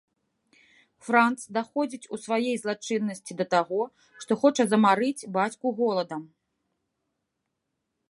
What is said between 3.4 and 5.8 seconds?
да таго, што хоча замарыць бацьку